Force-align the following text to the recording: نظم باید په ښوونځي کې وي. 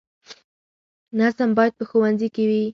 نظم 1.19 1.49
باید 1.57 1.73
په 1.79 1.83
ښوونځي 1.89 2.29
کې 2.35 2.43
وي. 2.49 2.63